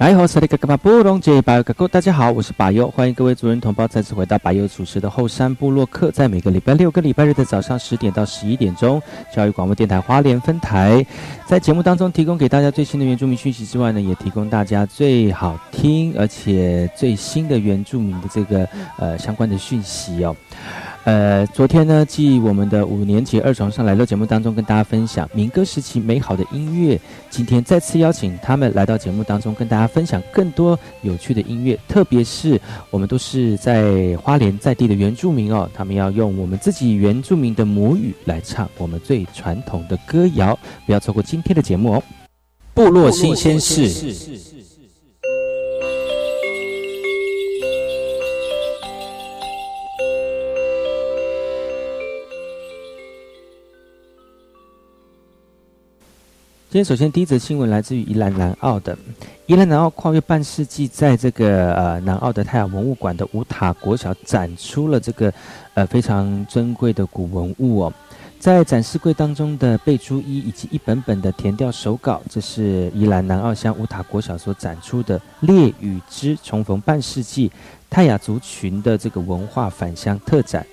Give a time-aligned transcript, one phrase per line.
[0.00, 8.98] 来好，萨利格格巴布隆杰巴尤格大家好，我是巴尤，欢迎各位族人同胞再次回到巴尤主持的后山部落客，在每个礼拜六跟礼拜日的早上十点到十一点钟，
[9.30, 11.04] 教育广播电台花莲分台，
[11.44, 20.34] 在节目当中提供给大家最新的原住民讯息之外呢，也提供大家最好听而且最新的原住民的这个呃相关的讯息哦。
[21.04, 27.00] 呃，昨天呢，继我们的五年级二重上来到节目当中，跟大家分享民歌时期美好的音乐。
[27.30, 31.78] 今天再次邀请他们来到节目当中，跟大家分享更多有趣的音乐。
[31.88, 40.56] 特别是我们都是在花莲在地的原住民哦，他们要用我们自己原住民的母语来唱我们最传统的歌谣。
[40.84, 42.02] 不要错过今天的节目哦，
[42.74, 44.59] 部落新鲜事。
[56.70, 58.96] 今天首先第一则新闻来自于宜兰南澳的
[59.46, 65.34] 宜兰南澳跨越半世纪，在这个呃南澳的太阳文物馆的五塔国小展出了这个
[65.74, 67.92] 呃非常珍贵的古文物哦，
[68.38, 77.50] 在展示柜当中的贝珠衣以及一本本的填调手稿，这是宜兰南澳乡五塔国小所展出的烈与之重逢半世纪
[77.90, 80.64] 泰雅族群的这个文化返乡特展。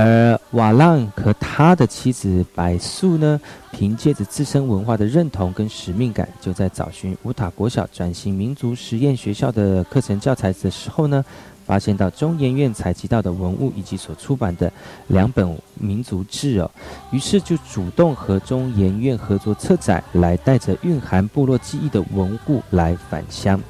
[0.00, 3.40] 而瓦浪和他的妻子白素呢，
[3.72, 11.24] 凭借着自身文化的认同跟使命感，就在找寻乌塔国小转型民族实验学校的课程教材的时候呢，
[11.66, 14.72] 发现到中研院采集到的文物以及所出版的
[15.08, 16.70] 两本民族志哦，
[17.10, 23.60] 于是就主动和中研院合作策展，来带着蕴含部落记忆的文物来返乡。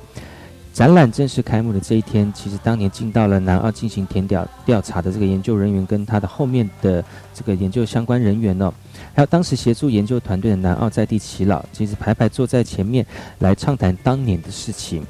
[0.72, 8.72] 展览正式开幕的这一天，其实当年进到了南澳进行填调调查的这个研究人员，跟他的后面的这个研究相关人员呢，
[9.12, 13.04] 还有当时协助研究团队的南澳在地耆老，其实排排坐在前面
[13.40, 15.04] 来畅谈当年的事情。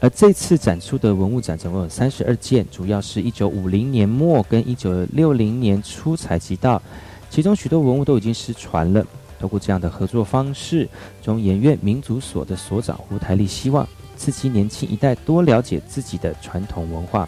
[0.00, 6.80] 而这次展出的文物展总共有三十二件，主要是一九五零年末跟一九六零年初采集到，
[7.28, 9.04] 其中许多文物都已经失传了。
[9.38, 10.88] 透过这样的合作方式，
[11.22, 13.86] 中研院民族所的所长胡台丽希望。
[14.20, 17.26] 刺激年轻一代多了解自己的传统文化，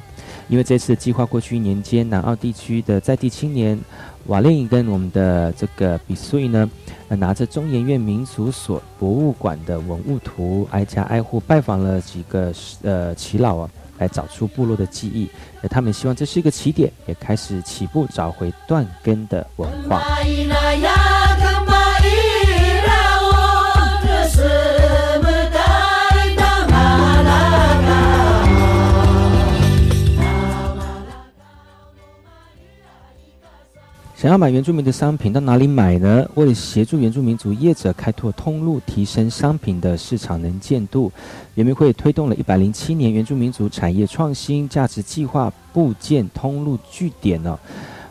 [0.49, 3.81] 因为这次计划过去一年间，南澳地区的在地青年
[4.27, 6.71] 瓦令跟我们的这个比穗呢，
[7.09, 12.53] 拿着中研院民族所博物馆的文物图，挨家挨户拜访了几个
[12.83, 15.27] 呃耆老啊，来找出部落的记忆。
[15.71, 20.03] 他们希望这是一个起点，也开始起步找回断根的文化。
[34.23, 36.25] 想要买原住民的商品，到哪里买呢？
[36.37, 41.11] 为了协助原住民族业者开拓通路，提升商品的市场能见度，
[41.57, 47.59] 原民会推动了一百零七年原住民族产业创新价值计划部件通路据点呢。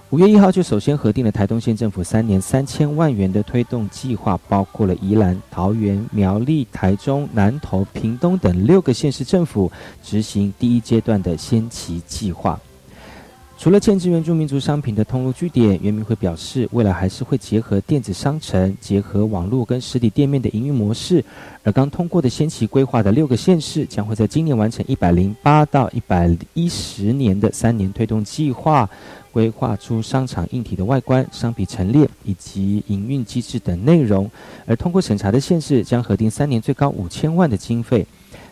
[0.09, 9.71] 五月一号就首先核定了台东县政府三年三千万元的推动计划，包括了宜兰、桃园、苗栗、台中、南投、屏东等六个县市政府
[10.03, 12.59] 执行第一阶段的先期计划。
[13.61, 21.23] 除了建制原住民族商品的通路据点，原民会表示，未来还是会结合电子商城、结合网络跟实体店面的营运模式。
[21.61, 28.89] 而刚通过的先期规划的六个县市，将会在今年完成一百零八到一百一十年的三年推动计划，
[29.31, 34.27] 规划出商场硬体的外观、商品陈列以及营运机制等内容。
[34.65, 38.07] 而通过审查的县市，将核定三年最高五千万的经费。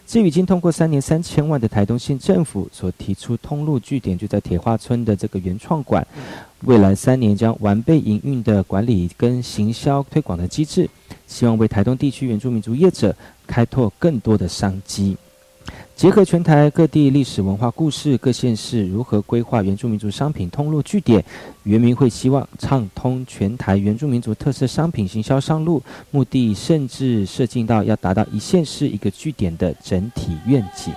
[0.10, 6.06] 至于已经通过三年三千万的台东县政府所提出通路据点，就在铁花村的这个原创馆，
[6.62, 10.90] 未来三年将完备营运的管理跟行销推广的机制，
[11.28, 13.16] 希望为台东地区原住民族业者
[13.46, 15.16] 开拓更多的商机。
[16.00, 21.22] 结合全台各地历史文化故事，各县市如何规划原住民族商品通路据点？
[21.64, 30.94] 原民会希望畅通全台原住民族特色商品行销商路，目的甚至设计到要达到一县市一个据点的整体愿景。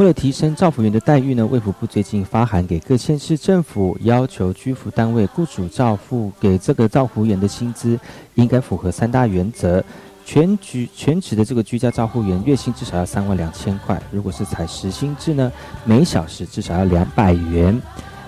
[0.00, 8.00] 为了提升造福员的待遇呢，卫福部最近发函给各县市政府，要求居服单位雇主照付给这个造福员的薪资，
[8.34, 9.84] 应该符合三大原则：
[10.24, 15.52] 全局全职的这个居家照护员月薪至少要三万两千块；如果是采实薪制呢，
[15.84, 17.78] 每小时至少要两百元。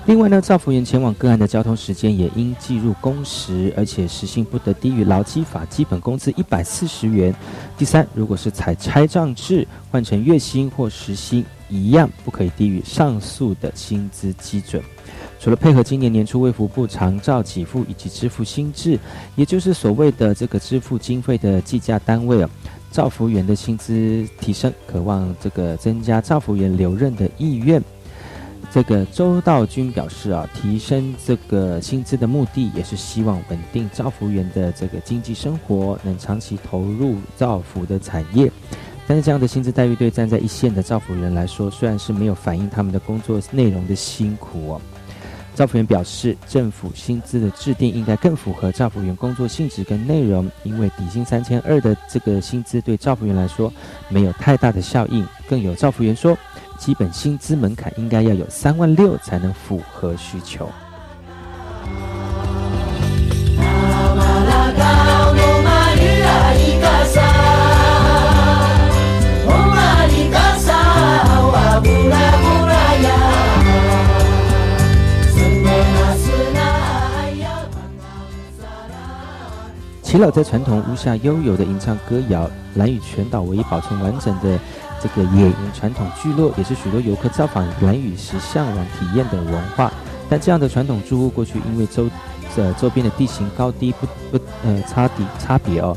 [0.04, 7.34] 另外呢，造福员前往个案的交通时间也应计入工时，而且时薪不得低于劳基法基本工资一百四十元。
[7.78, 11.42] 第三，如果是采拆账制，换成月薪或时薪。
[11.72, 14.82] 一样不可以低于上述的薪资基准。
[15.40, 18.98] 除了配合今年年初卫福部长照给付以及支付薪制，
[19.34, 22.50] 也就是所谓的这个支付经费的计价单位啊，
[22.92, 27.82] 造福员的薪资提升，渴望这个增加造福员留任的意愿。
[28.70, 38.50] 这个周道军表示啊，提升这个薪资的目的也是希望稳定造福员的这个经济生活，能长期投入造福的产业。
[39.06, 44.80] 但是这样的薪资待遇对站在一线的造福人来说，虽然是没有反映他们的工作内容的辛苦哦。
[45.54, 53.70] 造福员表示，政府薪资的制定应该更符合造福员工作性质跟内容，因为底薪三千二的这个薪资对造福员来说
[54.08, 55.26] 没有太大的效应。
[55.46, 56.34] 更有造福员说，
[56.78, 60.66] 基本薪资门槛应该要有三万六才能符合需求。
[80.12, 84.60] 齐老在传统屋下悠游的吟唱歌谣，兰屿全岛唯一保存完整的
[85.00, 89.90] 这个野营传统聚落，也是许多游客造访兰屿时向往体验的文化。
[90.28, 92.10] 但这样的传统住屋过去因为周
[92.58, 95.96] 呃周边的地形高低不不呃差底差别哦，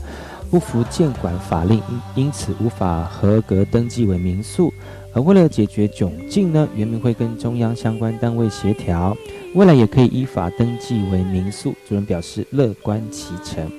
[0.50, 1.83] 不符建管法令，
[2.15, 4.73] 因因此无法合格登记为民宿。
[5.13, 9.13] 而为了解决窘境呢，原民会跟中央相关单位协调，
[9.55, 11.75] 未来也可以依法登记为民宿。
[11.86, 13.69] 主任表示乐观其成。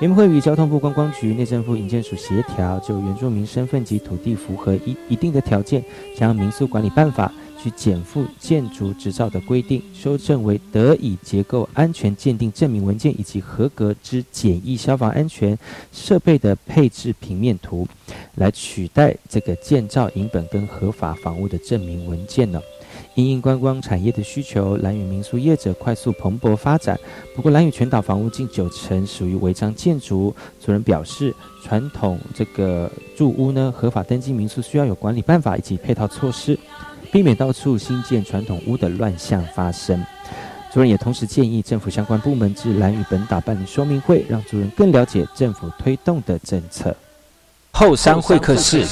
[0.00, 5.84] 原民会与交通部观光局、内政部营建署协调，就原住民身份及土地符合一一定的条件，
[6.16, 7.30] 将民宿管理办法
[7.62, 15.58] 去减负建筑执照的规定，修正为得以结构安全鉴定证明文件以及合格之简易消防安全
[15.92, 17.86] 设备的配置平面图，
[18.36, 22.58] 来取代这个建造营本跟合法房屋的证明文件呢。
[23.14, 26.98] 因观光产业的需求，蓝屿民宿业者快速蓬勃发展。
[27.34, 30.34] 不过，蓝屿全岛房屋近九成属于违章建筑。
[30.64, 36.58] 主人表示，传统这个住屋呢，合法登记民宿需要有管理办法以及配套措施，
[37.12, 40.02] 避免到处新建传统屋的乱象发生。
[40.72, 46.96] 主人也同时建议政府相关部门至蓝屿本岛办理说明会，让主人更了解政府推动的政策。
[47.72, 48.86] 后山会客室。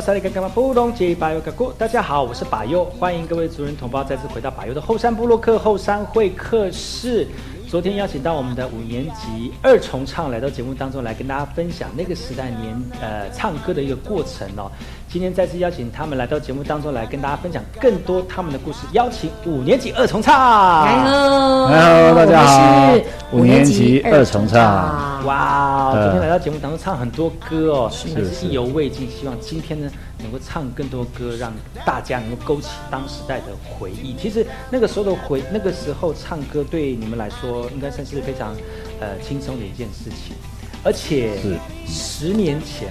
[0.00, 7.26] 萨利干干嘛布隆吉巴尤嘎古，大家好，我是巴尤，欢迎各位族人同胞再次回到巴尤的后山部落克后山会客室。
[7.68, 14.70] 昨天邀请到我们的五年级二重唱来到节目当中来跟大家分享那个时代年呃唱歌的一个过程哦。
[15.08, 20.84] 今天再次邀请他们来到节目当中来跟大家分享更多他们的故事，邀请五年级二重唱。
[20.84, 29.10] 来喽 Hello，大家好我是五年级二重唱哇，呃昨天来到节目当中唱很多歌哦，是真是意犹未尽。
[29.10, 31.52] 希望今天呢能够唱更多歌，让
[31.84, 34.14] 大家能够勾起当时代的回忆。
[34.20, 38.54] 其实那个时候的回，那个时候唱歌对你们来说应该算是非常
[39.00, 40.36] 呃轻松的一件事情，
[40.82, 41.56] 而且是
[41.86, 42.88] 十年前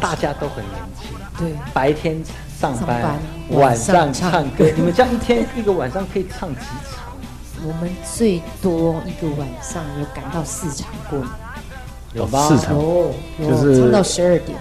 [0.00, 2.22] 大家都很年轻，对，白天
[2.60, 3.18] 上班，上班
[3.50, 4.64] 晚晚上上唱歌。
[4.76, 7.04] 你们这样一天一个晚上可以唱几场？
[7.66, 11.18] 我们最多一个晚上有赶到四场过，
[12.12, 12.48] 有吗？
[12.48, 14.56] 四场有有就是唱到十二点，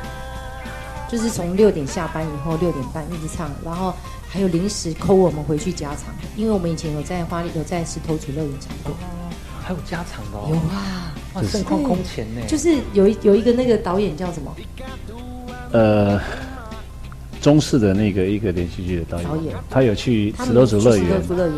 [1.15, 3.93] 就是从六点下班以后六点半一直唱，然后
[4.27, 8.93] 还有临时扣我们回去加场，因为我们以前有在花里有在石头组乐园唱过，
[9.63, 10.49] 还有加场的哦。
[10.49, 12.41] 有啊，哇，盛况空前呢。
[12.49, 14.53] 就是有一有一个那个导演叫什么
[15.71, 16.19] 呃，
[17.39, 21.55] 中式的那个一个连续剧的导演，导演他有去他石头组乐去石头园，组乐园，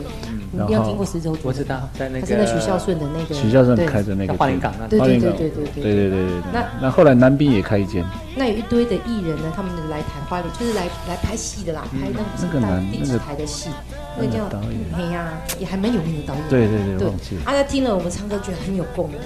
[0.52, 8.06] 你一定要听过石头组，我知道，在那个他是那徐孝顺的那个许孝顺对开的那个花莲港那对花莲港对对对对对对对对那那后来南滨也开一间，
[8.38, 13.70] 那有一堆的艺人呢，他们来台花莲，就是来来拍戏的啦，拍那那个个第几男那个台的戏，
[14.16, 16.44] 那个叫那个导演哎呀，也还蛮有名的导演。
[16.50, 19.18] 对对对，对忘记他听了我们唱歌，觉得很有共鸣。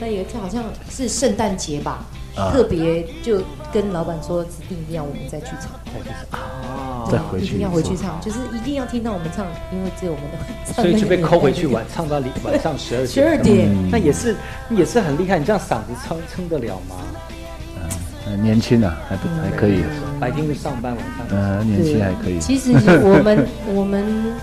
[0.00, 5.72] 那有一次好像是圣诞节吧，啊特别就跟老板说，指定一定要我们再去唱，
[6.32, 10.38] 哦，再回去一定要回去唱，就是一定要听到我们唱，因为只有我们的
[10.72, 13.08] 唱所以就被扣回去玩晚唱到里晚上十二点。
[13.08, 13.68] 十二点。
[13.68, 14.36] 嗯那也是
[14.70, 16.94] 也是很厉害，你这样嗓子撑撑得了吗？
[18.28, 19.82] 呃年轻啊，还不还可以，
[20.20, 24.34] 白天会上班，晚上呃，年轻还可以，其实我们 我们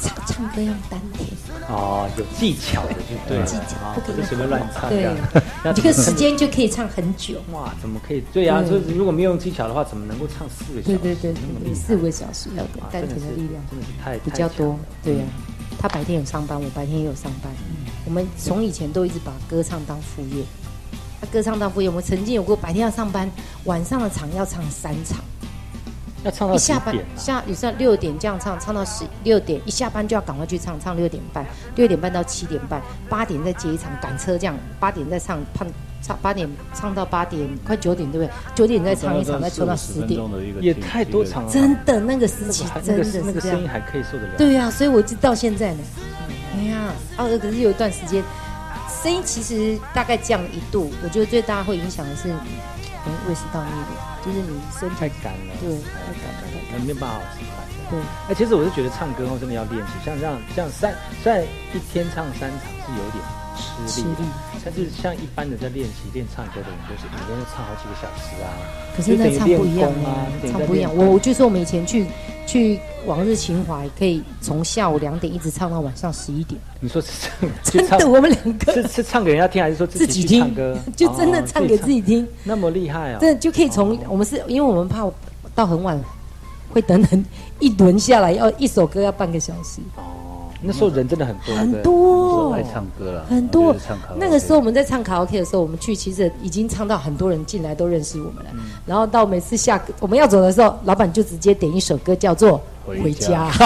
[0.00, 1.28] 唱唱歌要丹田，
[1.68, 5.14] 哦，有技巧的就对了，技巧啊不可以随便乱唱对样。
[5.62, 7.42] 那 这个时间就可以唱很久。
[7.52, 8.22] 哇，怎么可以？
[8.32, 10.98] 对呀，对就是如果没有用技巧的话，怎么能够唱四个小时？
[10.98, 14.78] 对对对四五个小时要哇丹田的力量真的是太比较多。
[15.02, 15.24] 对呀、
[15.78, 17.52] 他白天有上班，我白天也有上班。
[18.06, 20.42] 我们从以前都一直把歌唱当副业。
[21.20, 23.30] 他歌唱到副业，我们曾经有过白天要上班，
[23.64, 25.18] 晚上的场要唱三场，
[26.24, 26.94] 要唱到几一下班？
[27.16, 31.44] 下有时候六点这样唱，唱到十六点，一下班就要赶快去唱，唱六点半，
[31.74, 35.66] 六点半到七点半，八点再接一场赶车这样，八点再唱，唱
[36.00, 38.32] 唱八点唱到八点快九点对不对？
[38.54, 40.22] 九点再唱一场，再唱到十点，
[40.60, 43.68] 也太多场了，真的那个时期真的个那个声音。
[43.68, 44.36] 还可以受得了。
[44.38, 45.80] 对呀、所以我直到现在呢。
[46.54, 48.22] 哎呀，啊，可是有一段时间，
[48.88, 56.84] 声音其实大概降一度，我觉得最大会影响的是，嗯，胃食道逆流，就是你身体太干了，对太干了，太干了。
[56.86, 57.66] 没办法好吃饭。
[57.90, 63.24] 对，哎，其实我是觉得唱歌后真的要练习，像这样像三虽然一天唱三场是有点
[64.64, 68.48] 但是像一般的在练习练唱歌的人，就是每天都唱好几个小时啊。
[68.96, 70.94] 可是那唱不一样啊唱不一样。
[70.94, 72.06] 我我就说我们以前去
[72.46, 83.18] 去往日情怀，可以从下午两点一直唱到晚上十一点，你说是唱，真的，我们两个是是唱给人家听，还是说自己听唱歌？， 就真的哦唱给自己听，那么厉害啊！
[83.20, 85.08] 真的就可以从我们是因为我们怕
[85.54, 85.98] 到很晚
[86.70, 87.24] 会等等
[87.60, 92.27] 一轮下来要一首歌要半个小时，哦，那时候人真的很多，很多
[92.58, 93.74] 爱唱歌了，很多
[94.16, 98.50] 那个时候我们在唱卡拉 OK 的时候，我们去其实已经唱到很多人进来都认识我们了。
[98.54, 98.60] 嗯。
[98.86, 103.50] 然后到每次下我们要走的时候，老板就直接点一首歌叫做《回回家。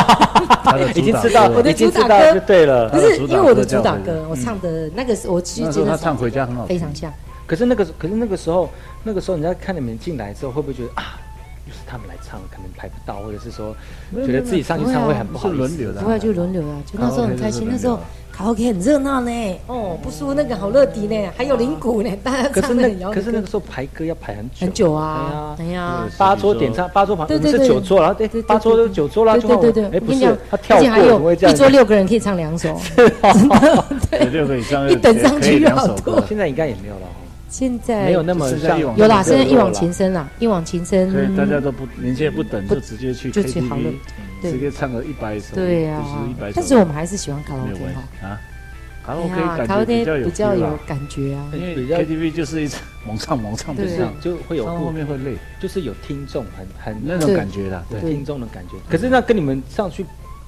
[0.94, 2.34] 已经知道，我的主打歌。
[2.34, 2.98] 就对了不。
[2.98, 6.76] 是因为我的主打歌，我唱的那个是我其实真的嗓子回家很好听。
[6.76, 7.12] 非常像。
[7.46, 8.68] 可是那个，可是那个时候，
[9.02, 11.18] 那个时候，人家看你们进来之后，会不会觉得啊，
[11.66, 13.74] 又是他们来唱，可能排不到，或者是说，
[14.24, 15.56] 觉得自己上去唱会很不好意思？
[15.56, 17.68] 是轮流的不会就轮流啊，就那时候很开心。
[17.70, 17.98] 那时候
[18.32, 19.30] 卡拉 OK 很热闹呢，
[19.66, 26.08] 哦，不输那个好乐迪呢，还有铃鼓呢，大家可是唱的很摇那可是那个时候排歌要排很久，很久啊，哎呀。
[26.16, 27.52] 八桌点唱，八桌旁我们对。
[27.52, 29.90] 对对是九桌，然后哎对对八桌都九桌啦，就对对对。
[29.90, 31.00] 对，哎不是他跳过，还？
[31.00, 32.80] 有一桌六个人可以唱两首，
[34.10, 34.24] 对。
[34.30, 35.96] 六个以上一等上去两好多。
[35.96, 37.00] 首歌，现在应该也没有了。
[37.02, 37.21] 哦，
[37.52, 43.94] 现在没有那么像有啦，现在一往情深啦，一往情深，所以大家都不年轻也不等，就直接去就去好乐 KTV，
[44.40, 44.52] 对。
[44.52, 47.84] 直接唱个一百首，对呀就是一百首，但是我们还是喜欢卡拉 OK
[48.22, 48.40] 啊。
[49.04, 53.98] 卡拉哎 OK 感卡拉觉比 OK 较有比较有感觉啊，因为比较 KTV 就是一场猛唱猛唱不对。
[53.98, 57.84] 唱，就会有后面会累，就是有听众很很那种感觉啦。
[57.90, 58.12] 对，对。
[58.12, 58.76] 听众的感觉。
[58.88, 60.06] 可是那跟你们上去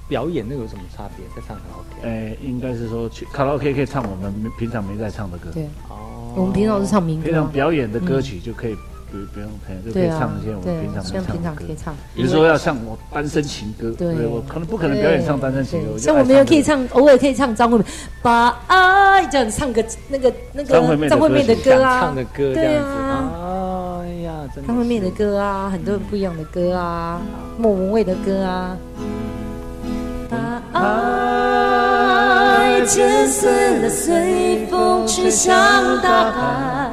[0.08, 1.26] 表演那个有什么差别？
[1.34, 2.08] 在唱卡拉 OK？
[2.08, 11.76] 哎，应该是说去卡拉 OK 可以唱我们平常没在唱的歌，对，哦，我们平常是唱民平常表演的歌曲就可以不不用陪，就可以唱一些我，们平，常像平常可以。
[11.76, 17.84] 唱，比如说要唱我单身情歌，对我可能不可能表演唱单身情歌，像我们也可以唱，偶尔可以唱张惠妹，
[18.20, 20.84] 把爱这样唱个那个那个张
[21.20, 22.54] 惠妹的歌啊，唱的歌这样子。
[22.54, 24.32] 对啊哎呀，
[24.66, 27.22] 张惠妹的歌啊，很多不一样的歌啊，
[27.56, 28.76] 莫文蔚的歌啊。
[30.28, 31.33] 把爱
[32.84, 35.54] 剪碎了，随风吹向
[36.02, 36.90] 大海。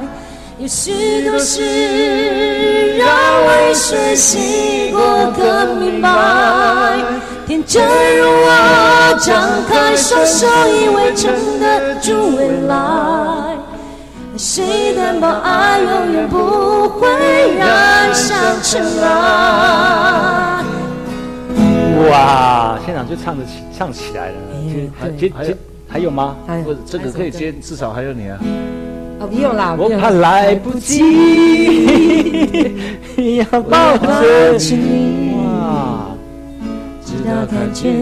[0.58, 3.06] 有许多事让
[3.46, 5.00] 泪水洗过
[5.32, 6.08] 更明白。
[7.46, 7.82] 天真
[8.18, 12.74] 如我，张开双手，以为撑得住未来。
[14.36, 17.08] 谁担保爱永远不会
[17.58, 20.64] 染上尘埃？
[22.08, 24.34] 哇，现场就唱得起唱起来了。
[25.18, 25.56] 其实
[25.92, 26.34] 还有吗？
[26.46, 28.38] 还有不这个可以接，至少还有你啊。
[29.20, 31.02] 哦，不用啦，我怕来不及，
[33.36, 35.36] 要抱着你，
[37.04, 37.92] 直到看见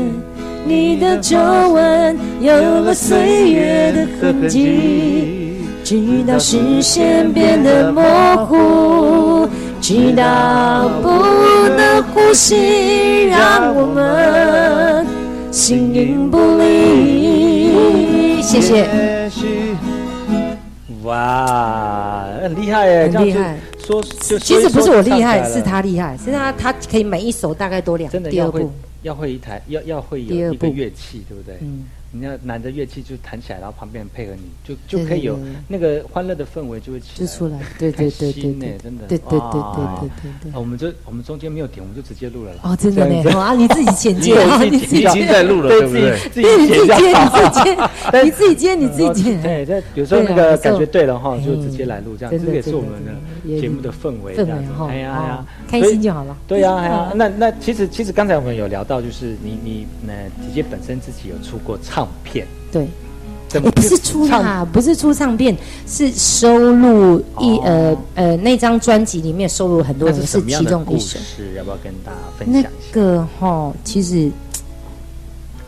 [0.64, 1.36] 你的皱
[1.72, 8.02] 纹有了岁月的痕迹，直到视线变得模
[8.46, 9.48] 糊，
[9.80, 11.08] 直到不
[11.76, 15.04] 能呼吸，让我们
[15.50, 17.29] 形影不离。
[18.42, 18.88] 谢谢，
[21.02, 23.58] 哇，很厉害耶，很厉害。
[23.78, 31.56] 说就其实不是我厉害，是他厉害，是他他可以每一首大概多两真的要会第二步，要会一台，要要会一个乐器，对不对？
[31.60, 31.84] 嗯。
[32.12, 35.38] 你要拿着乐器就弹起来，然后旁边人配合你，就就可以有
[35.68, 38.42] 那个欢乐的氛围就会起来，就出来，对对对对
[38.82, 40.52] 真的，对对对对对对。
[40.54, 42.60] 我们就我们中间没有点，我们就直接录了啦。
[42.64, 46.18] 哦，真的呢，哦啊，你自己剪接啊，你自己你已经在录了，对不对？
[46.30, 49.42] 自对，你自己接， 就好你自己接，你自己接，你自己剪。
[49.42, 56.36] 对，这有时候那个感觉对了哈，就嗯直接来录这样，这个也是我们的节目的氛围，这样子哈，哎呀哎呀哦，开心就好了。
[56.48, 60.12] 对呀，哎呀嗯， 那那其实其实刚才我们有聊到，就是你你那
[60.44, 62.86] 姐姐本身自己有出过唱片，对，
[63.48, 71.18] 怎么哎，不是出唱啦，不是出唱片，是收录一哦呃呃那张专辑里面收录很多人，是其中一首。
[71.18, 71.52] 事？
[71.56, 72.70] 要不要跟大家分享一下？
[72.92, 74.30] 个哈，其实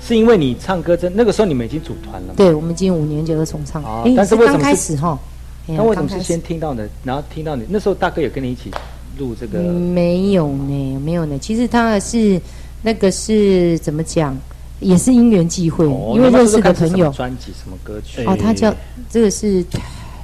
[0.00, 2.34] 是因为你唱歌真那个时候你们已经组团了吗？
[2.36, 5.18] 对我们已经五年级儿重唱哦，但是为什么是开始哈？
[5.66, 8.70] 那为什么是先听到的，然后听到你那时候大哥有跟你一起
[9.18, 9.58] 录这个？
[9.58, 11.38] 嗯没有呢，没有呢。
[11.38, 12.40] 其实他是
[12.82, 14.36] 那个是怎么讲，
[14.82, 17.10] 也是因缘际会，哦因为认识的朋友。
[17.12, 18.24] 专辑什么歌曲？
[18.24, 18.74] 哦，他叫
[19.08, 19.64] 这个是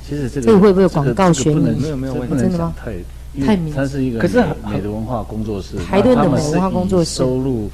[0.07, 2.75] 其实这个这个会不会广告这个不能没有没有问题真的吗？
[2.77, 2.92] 太
[3.47, 7.16] 太明它是一个可是很美的文化工作室，台顿的美文化工作室。
[7.16, 7.71] 收入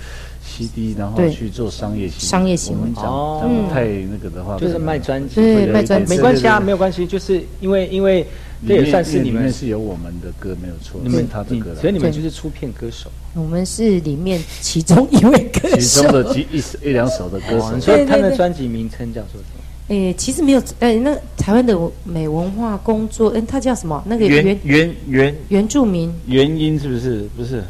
[0.57, 1.31] CD，然后对。
[1.31, 2.81] 去做商业行为商业行为。
[2.81, 3.41] 我们讲哦。
[3.43, 5.41] 讲得太那个的话，就是可能卖专辑，
[5.73, 6.15] 卖专辑。
[6.15, 6.65] 没关系啊，对对对。
[6.67, 8.25] 没有关系，就是因为因为
[8.67, 11.81] 这里面也算是你们里面是有我们的歌没有错，你们他的歌啦。
[11.81, 13.11] 所以你们对就是出片歌手。
[13.35, 15.77] 我们是里面其中一位歌手。
[15.77, 16.13] 其中。
[16.13, 18.31] 的几一一两首的歌手，说他的对对。
[18.31, 19.61] 对专辑名称叫做什么？
[19.89, 24.03] 诶，其实没有，诶，那台湾的美文化工作，嗯，他叫什么？
[24.07, 25.35] 那个原原原原。
[25.49, 27.29] 原住民，原因是不是？
[27.37, 27.63] 不是？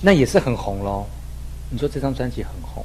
[0.00, 1.04] 那也是很红喽。
[1.72, 2.84] 你说这张专辑很红，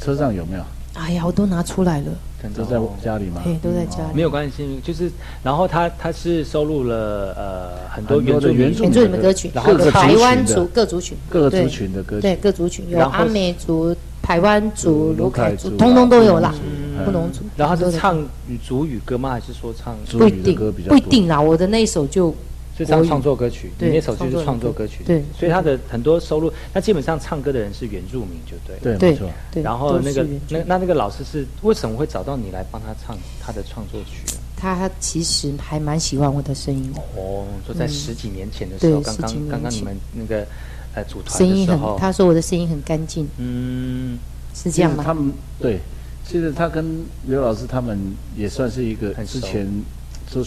[0.00, 0.62] 车上有没有？
[0.94, 2.06] 哎呀，我都拿出来了，
[2.54, 3.40] 都在哦家里吗？
[3.44, 4.14] 对，都在家里。
[4.14, 5.10] 没有关系，就是
[5.42, 16.54] 然后他他是收录了呃很多原住民的原住原住民歌曲，然后台湾族各族群，各族群的歌曲，对各族群有阿美族、台湾族、卢凯族，通通都有啦，
[16.98, 17.40] 嗯布农族。
[17.56, 19.30] 然后是唱语族语歌吗？
[19.30, 22.34] 还是说唱不一定歌比较不一定啦，我的那一首就
[22.76, 23.70] 是唱创作歌曲？
[23.78, 28.96] 你那首就是创作歌曲，对所以他的很多收入，那基本上唱歌的人是原住民，就对。
[28.96, 29.28] 对，没错。
[29.62, 34.40] 然后那个那那那个老师是为什么会找到你来帮他唱他的创作曲呢？
[34.56, 40.46] 他其实还蛮喜欢我的声音的，哦，就在嗯十几年前的时候，刚刚刚刚你们那个
[40.94, 44.16] 呃组团声音很，的时候，他说我的声音很干净，嗯，
[44.54, 45.02] 是这样吗？
[45.04, 45.80] 他们对，
[46.24, 47.98] 其实他跟刘老师他们
[48.36, 49.68] 也算是一个很之前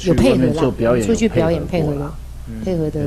[0.05, 2.13] 有配合啦表演，出去表演配合过啦。
[2.63, 2.99] 配合的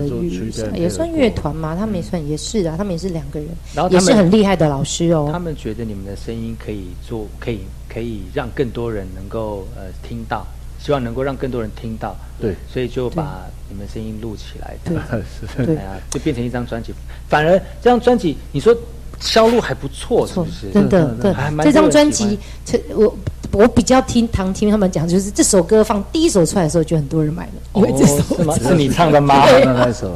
[0.74, 3.48] 也算乐团嘛，他们也算也是啊，他们也是两个人，
[3.88, 5.38] 也是很厉害的老师哦他。
[5.38, 10.44] 们觉得你们的声音可以做，可以可以让更多人能够呃听到，
[10.80, 16.92] 希望能够让更多人听到，对，所以就把你们声音录起来，对是 对哎呀，就变成一张专辑。
[17.28, 18.76] 反而这张专辑，你说
[19.20, 20.68] 销路还不错，是错不是？
[20.72, 23.16] 真的对这张专辑，这我
[23.52, 28.54] 我比较听唐听他们讲，就是这首歌放第一首出来的时候，就很多人买了，因为这首哦是吗？
[28.68, 29.44] 是你唱的吗？
[29.64, 30.12] 那那首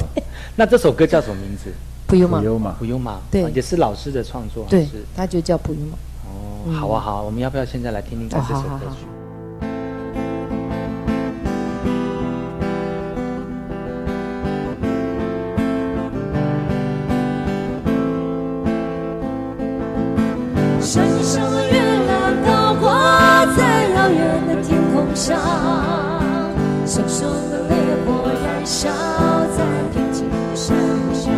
[0.55, 1.71] 那这首歌叫什么名字？
[2.05, 5.97] 不用嘛不，用嘛不，用嘛，对啊也是老师的创作，对，他就叫不用嘛。
[6.25, 9.07] 哦，好啊好啊，我们要不要现在来听听看这首哦好好好歌曲？
[25.25, 28.89] 熊熊的烈火燃烧
[29.55, 30.73] 在冰天雪
[31.13, 31.33] 上，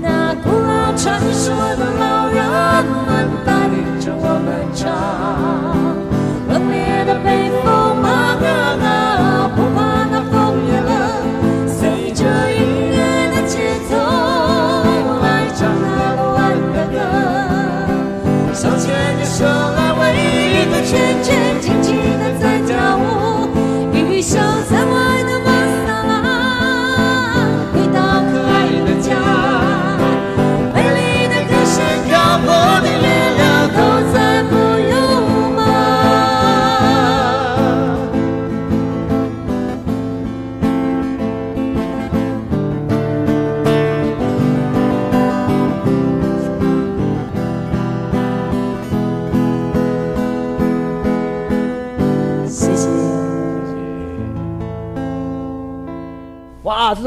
[0.00, 2.38] 那古老传说的老人
[3.06, 3.68] 们带
[4.00, 4.88] 着我们唱，
[6.48, 7.68] 猛烈的北风
[8.02, 8.06] 茫
[8.82, 9.01] 茫。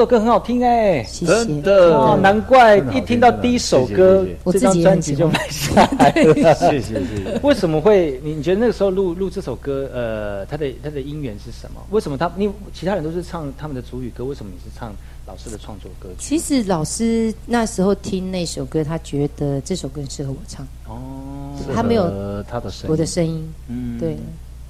[0.05, 1.03] 首歌很好听哎。
[1.03, 1.33] 谢谢。
[1.33, 6.53] 真的哦，难怪一听到第一首歌我张专辑就买下来了。
[6.53, 7.39] 谢谢谢谢。
[7.41, 8.21] 为什么会？
[8.23, 11.81] 你你觉得那个时候录录这首歌，呃，它的它的因缘是什么？
[11.89, 14.93] 为什么他你其他人都是唱他们的主语歌，为什么你是唱
[15.25, 16.37] 老师的创作歌曲？
[16.37, 24.15] 其实老师那时候听那首歌，他觉得这首歌适合我唱，哦，他没有他的声音，我的声音嗯对，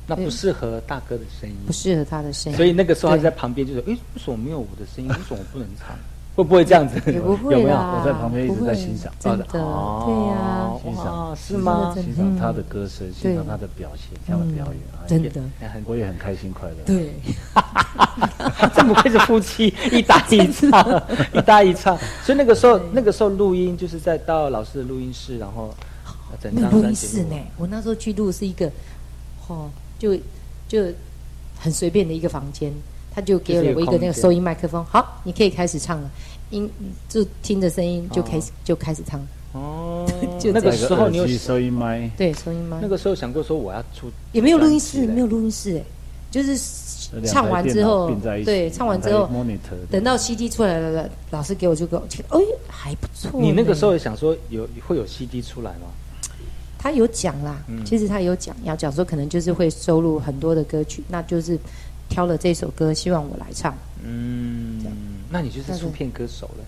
[0.08, 5.10] 那不适合大哥的声音，不适合他的声音，所以那个时候他就在旁边就说：“哎，为什么没有我的声音？
[5.10, 5.96] 为什么我不能唱？
[6.36, 7.02] 会不会这样子？
[7.10, 7.78] 也不会有没有？
[7.78, 9.10] 我在旁边一直在欣赏。
[9.22, 11.96] 真的，哦对呀，欣赏哇是吗？
[11.96, 15.42] 欣赏他的歌声，欣赏他的表现，他的表演，哎真的，
[15.86, 16.76] 我也很开心快乐。
[16.86, 17.14] 对，
[18.76, 21.02] 这不愧是夫妻，一搭一唱，
[21.34, 21.98] 一搭一唱。
[22.26, 25.74] 所以那个时候，那个时候录音就是在到老师的录音室，然后
[26.52, 28.70] 录张专辑音室呢，我那时候去录是一个，
[29.48, 30.16] 哦，就
[30.68, 30.86] 就
[31.58, 32.72] 很随便的一个房间，
[33.14, 36.10] 他就给了我一个那个收音麦克风，好，你可以开始唱了，
[36.50, 36.70] 音
[37.08, 39.20] 就听着声音就开始就开始唱，
[39.54, 40.06] 哦，
[40.40, 42.78] 就那个时候你有收音麦，对，收音麦。
[42.82, 45.84] 那个时候想过说我要出也没有录音室，没有录音室，哎，
[46.30, 46.58] 就是
[47.26, 48.12] 唱完之后
[48.44, 49.30] 对，唱完之后
[49.90, 53.40] 等到 CD 出来了，老师给我就给我，哎，还不错。
[53.40, 55.88] 你那个时候也想说有会有 CD 出来吗？
[56.86, 61.58] 他有讲啦，嗯其实他有讲，要讲说可能就是会收录很多的歌曲，那就是
[62.08, 63.76] 挑了这首歌，希望我来唱。
[64.04, 64.86] 嗯，
[65.32, 66.64] 那你就是出片歌手了。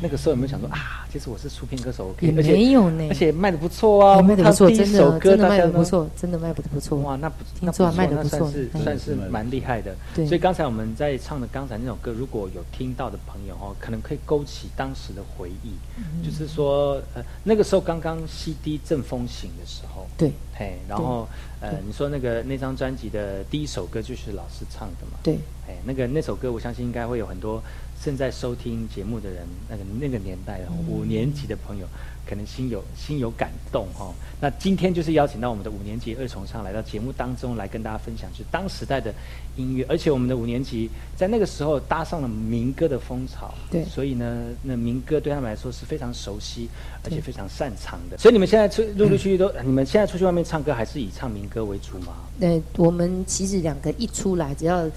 [0.00, 6.98] 那个时候有没有想说啊，其实我是出片歌手，也而且没有呢，而且卖的不错啊，卖的不错，他第一真首歌的真的卖的不错，真的卖的不错。
[6.98, 9.94] 哇，那不错说啊卖的不那算是算是蛮厉害的。
[10.14, 10.26] 对。
[10.26, 15.72] 所以刚才我们在唱的刚才那首歌，如果有听到的朋友哦，可能可以勾起当时的回忆。
[15.96, 16.22] 嗯。
[16.22, 20.32] 就是说，呃，那个时候刚刚 CD 正风行的时候，对。
[20.54, 21.28] 嘿，然后
[21.60, 25.18] 呃，你说那个那张专辑的第一首歌就是老师唱的嘛？
[25.22, 27.62] 对，哎，那个那首歌，我相信应该会有很多
[28.04, 31.86] 正在收听节目的人，那个那个年代五年级的朋友，
[32.28, 34.14] 可能心有心有感动哈、哦。
[34.40, 39.12] 那今天就是邀请到我们的五年级二重唱来到节目当中来跟大家分享，就是当时代的
[39.56, 46.68] 音乐，而且我们的五年级在那个时候搭上了民歌的风潮，对所以呢，那民歌对他们来说是非常熟悉
[47.02, 48.16] 而且非常擅长的。
[48.16, 52.14] 所以你们现在出陆陆续续都，你们现在出去外面唱歌还是以唱民歌为主吗？
[52.38, 54.88] 对，我们其实两个一出来，只要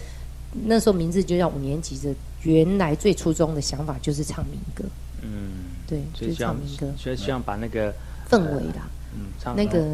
[0.66, 4.84] 那时候名字就叫五年级的，原来最初衷的想法就是唱民歌，
[5.22, 5.52] 嗯，
[5.88, 7.94] 对，就是唱民歌所以希望把那个
[8.30, 9.86] 氛围啦，嗯唱那个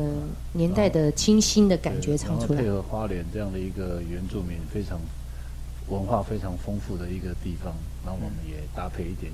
[0.54, 2.70] 年代的清新的感觉唱出来配。
[2.70, 5.00] 合花莲这样的一个原住民非常
[5.90, 7.74] 文化非常丰富的一个地方，
[8.06, 9.32] 然后我们也搭配一点，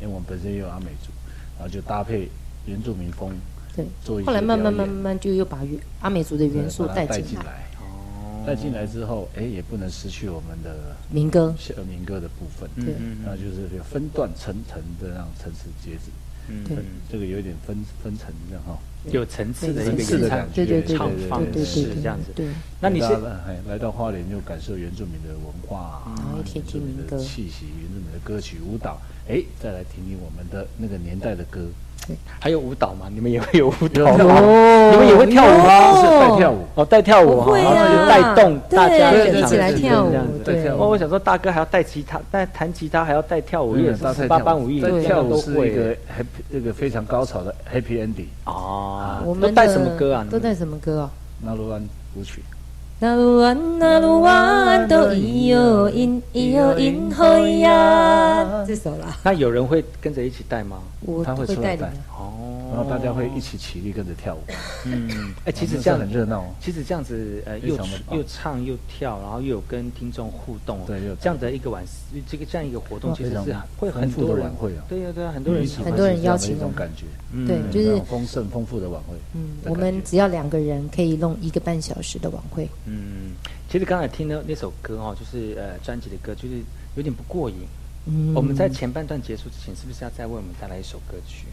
[0.00, 1.10] 因为我们本身也有阿美族，
[1.58, 2.28] 然后就搭配
[2.66, 3.30] 原住民风，
[3.74, 7.66] 对做一些后来慢慢表演慢慢就又把元阿美族的元素带进来，进来。
[8.46, 16.10] 带进来之后，哎，也不能失去我们的民歌呃民歌的部分，对嗯那就是有分段层层的让层次节制，
[16.48, 16.64] 嗯。
[17.10, 18.78] 这个有点分分层这样哈。
[19.10, 22.30] 有层次的一个唱对对对唱对方对对式这样子。
[22.36, 22.46] 对，
[22.80, 31.66] 那你是来到哎来到花莲就感受原住民的文化，然后一天听民歌原住民的气息，原住民的歌曲舞蹈，哎，再来听听我们的那个年代的歌，
[32.40, 33.06] 还有舞蹈吗？
[33.12, 34.40] 你们也会有舞蹈有吗？
[34.90, 35.94] 你们也会跳舞吗？
[35.94, 49.18] 有是带跳舞，哦，带跳舞哈，然后带动大家现场一起来跳舞这样子，对我想说大哥还要带吉他，带弹吉他还要带跳舞，也是十八般武艺，跳舞是一会个 happy 这个非常高潮的 happy ending，哦。
[49.24, 50.26] 我们都带什么歌啊？
[50.30, 51.10] 都带什么歌啊？
[51.40, 51.82] 那罗安
[52.16, 52.42] 舞曲。
[53.02, 59.18] 那鲁湾那鲁湾都咿哟因咿哟因吼呀，这首啦。
[59.24, 60.78] 那有人会跟着一起带吗？
[61.00, 61.78] 我他会出来带。
[61.78, 61.92] 的。
[62.16, 64.38] 哦，然后大家会一起起立跟着跳舞，
[64.84, 66.44] 嗯，哎，其实这样很热闹。
[66.60, 67.76] 其实这样子，呃，又
[68.12, 71.82] 又唱又跳，然后又有跟听众互动，对这样的一个晚，
[72.30, 74.84] 这个这样一个活动，其实是会很富多人的晚会啊。
[74.88, 76.56] 对呀对呀，很多人很多人邀请。
[76.56, 77.48] 我们一种感觉，嗯。
[77.48, 79.16] 对就是丰盛丰富的晚会。
[79.34, 82.68] 嗯，我们只要两个人可以弄一个半小时的晚会。
[82.86, 82.91] 嗯，
[83.68, 86.62] 其实刚才听的那首歌哦，就是呃专辑的歌，就是
[86.96, 87.56] 有点不过瘾。
[88.06, 91.46] 嗯，我们在前半段结束之前，是不是要再为我们带来一首歌曲？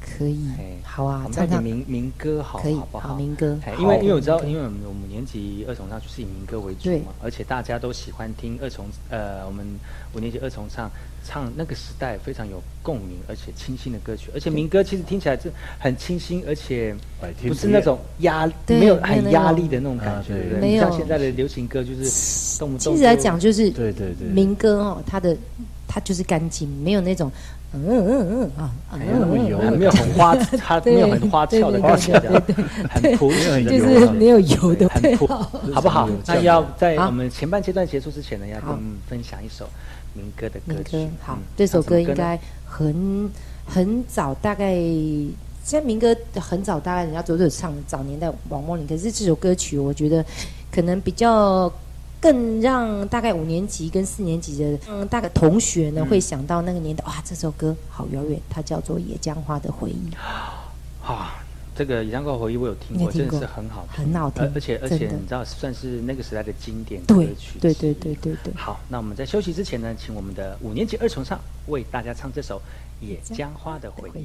[0.00, 0.38] 可以，
[0.82, 3.14] 好啊唱唱民民歌好，可以好不好？
[3.16, 9.64] 民歌，因为因为我知道，因为我们我们年级二重唱就是以民歌为主嘛，而且大家都喜欢听二重呃，我们
[10.14, 10.90] 五年级二重唱
[11.24, 16.94] 唱那个时代非常有共鸣而且清新的歌曲，而且民歌其实听起来是很清新，而且
[17.46, 20.36] 不是那种压没有很压力的那种感觉，啊对。
[20.40, 20.60] 对不对？
[20.60, 25.36] 没有像现在的流行歌就是动不动就其实来讲，就是对对对，民歌哦，它的
[25.86, 27.30] 它就是干净，没有那种
[27.72, 32.54] 嗯嗯嗯啊，嗯没有那么油没有很花，它没有很花俏的感觉，对
[32.88, 36.08] 很朴就是没有油的很朴，好不好？
[36.26, 39.68] 那要在我们前半阶段结束之前呢，要跟我们分享一首
[40.14, 41.08] 民歌的歌曲。
[41.20, 43.30] 好嗯，这首歌应该很
[43.64, 50.24] 很早，大概现在民歌很早，大概人家都有唱早年代王梦玲，可是这首歌曲我觉得
[50.72, 51.72] 可能比较。
[52.20, 60.10] 更让大概五年级跟四年级的嗯大概同学呢、嗯会想到那个年代哇，这首歌好遥远，它叫做《野姜花的回忆》，
[61.06, 61.42] 啊，
[61.74, 67.58] 这个《野江过回忆》我有听过，真的是很好听，很好听而而且而且你知道，算是那个时代的经典歌对曲。
[67.60, 68.14] 对对对。
[68.16, 68.52] 对对。
[68.54, 72.60] 好，那我们在休息之前呢，请我们的五年级二重唱为大家唱这首
[73.06, 74.20] 《野姜花的回忆》。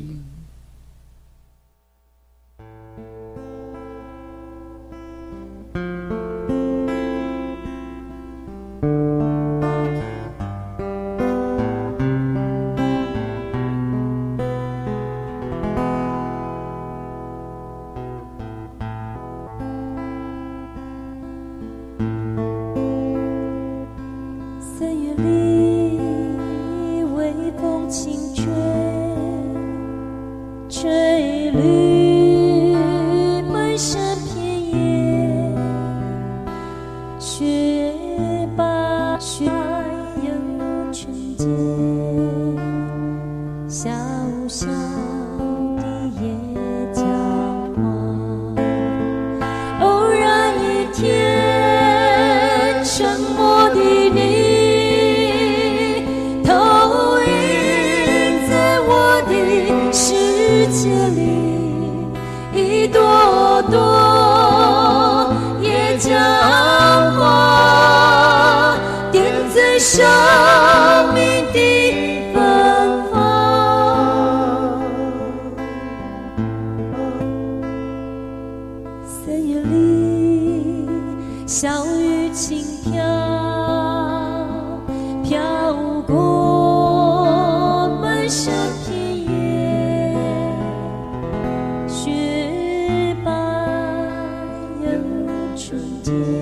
[96.05, 96.34] 春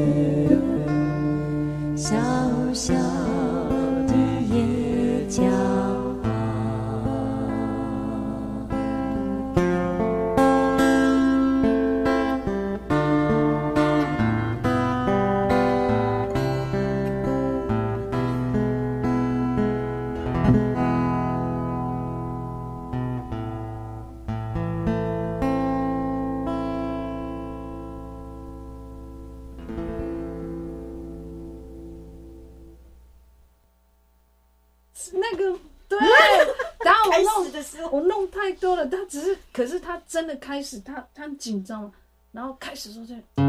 [40.44, 41.90] 开始，他他很紧张，
[42.34, 43.42] 然后开始说这，他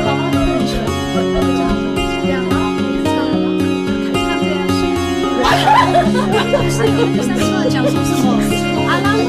[0.00, 0.72] 好像很沉
[1.12, 1.68] 稳， 这样
[2.24, 4.64] 这样，然后我就唱，然后他这样
[6.70, 8.26] 声音， 是三说讲说什么？
[8.88, 9.28] 阿拉莫，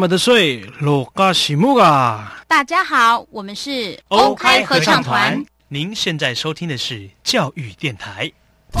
[0.00, 2.42] 么的水，罗嘎西木啊！
[2.48, 5.44] 大家好，我们是欧开合唱团。
[5.68, 8.32] 您现在收听的是教育电台。
[8.72, 8.80] 我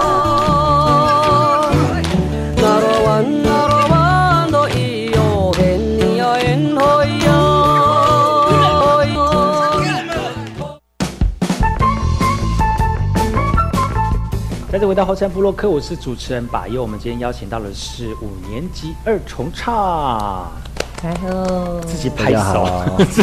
[14.81, 16.81] 再次回到后山部落客，我是主持人把佑。
[16.81, 20.51] 我们今天邀请到的是五年级二重唱，
[20.99, 22.97] 还有自己拍手好。
[23.05, 23.21] 其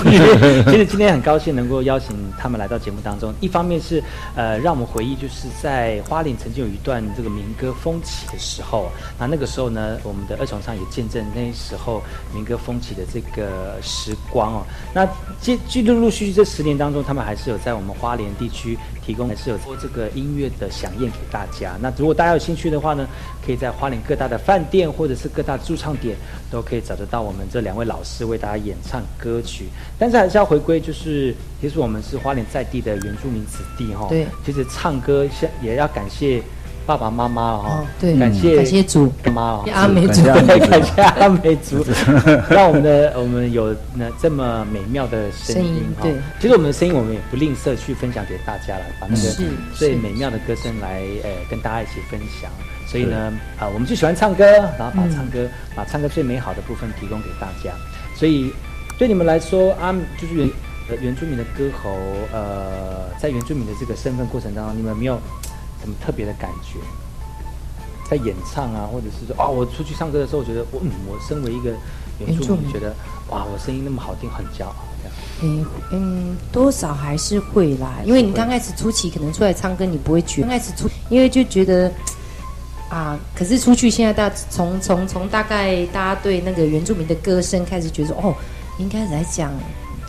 [0.77, 4.01] 实今天很高兴能够邀请他们来到节目当中，一方面是
[4.37, 8.87] 呃让我们回忆，就是在花莲曾经有一段这个民歌风起的时候，
[9.19, 12.01] 那那个时候呢，我们的二重唱也见证那时候
[12.33, 14.63] 民歌风起的这个时光哦。
[14.95, 15.05] 那
[15.41, 21.79] 接继陆陆续续这十年当中，他们还是有在我们花莲地区提供，还是有做这个音乐的响宴给大家。
[21.81, 23.09] 那如果大家有兴趣的话呢，
[23.43, 26.15] 可以在花莲各大的饭店或者是各大驻唱点
[26.51, 29.65] 都可以找得到我们这两位老师为大家演唱歌曲。
[29.99, 36.43] 但是还是要回归，就是其实我们是花莲在地的原住民子弟哈、对其实唱歌像也要感谢
[36.89, 38.17] 爸爸妈妈了哈、哦对。
[38.19, 39.13] 感谢感谢主。
[39.31, 40.23] 妈哦，阿美族。
[40.23, 41.85] 对感谢阿美族，
[42.49, 46.05] 让 我们的我们有那这么美妙的声音哈。
[46.05, 46.15] 对。
[46.41, 49.23] 其实我们的声音我们也不吝啬去分享给大家了，把那个
[49.75, 52.51] 最美妙的歌声来呃跟大家一起分享。
[52.87, 54.47] 所以呢，啊，我们就喜欢唱歌，
[54.79, 55.47] 然后把嗯唱歌、
[55.77, 57.71] 把唱歌最美好的部分提供给大家。
[58.17, 58.51] 所以
[58.97, 60.49] 对你们来说，啊，就是原
[60.89, 61.91] 呃原住民的歌喉，
[62.33, 65.21] 呃，在原住民的这个身份过程当中，你们有没有
[65.81, 66.79] 什么特别的感觉？
[68.11, 71.71] 在演唱啊，或者是说，啊，我出去唱歌的时候，我觉得我嗯，我身为一个
[72.19, 72.95] 原住民，觉得
[73.29, 75.15] 哇，我声音那么好听，很骄傲这样。
[75.43, 81.93] 嗯嗯，多少还是会啦，因为你刚开始初期可能出来唱歌，你不会觉得，刚开始出，因为就觉得
[82.89, 88.35] 啊，可是出去现在大从从从大概大家对那个原住民的歌声开始觉得哦，
[88.79, 89.53] 应该来讲，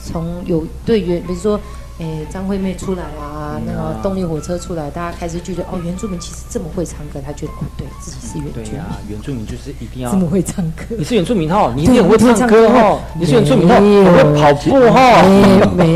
[0.05, 1.59] 从有对原比如说。
[1.99, 10.83] 诶，张惠妹出来啊，那个动力火车出来，大家开始觉得哦，原住民其实这么会唱歌，他觉得哦，对自己是原住民，对呀、原住民就是一定要这么会唱歌。
[10.97, 15.21] 你是原住民哦，你一定对很会唱歌哦，你是原住民哦，你会跑步哈。